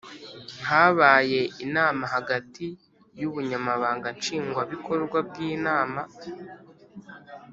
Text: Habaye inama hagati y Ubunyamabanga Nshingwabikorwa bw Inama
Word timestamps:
Habaye 0.67 1.41
inama 1.65 2.03
hagati 2.15 2.65
y 3.19 3.23
Ubunyamabanga 3.29 4.07
Nshingwabikorwa 4.17 5.17
bw 5.27 5.35
Inama 5.51 6.01